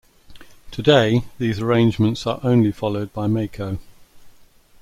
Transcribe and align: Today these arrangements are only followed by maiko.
Today 0.71 1.25
these 1.37 1.59
arrangements 1.59 2.25
are 2.25 2.39
only 2.41 2.71
followed 2.71 3.13
by 3.13 3.27
maiko. 3.27 3.77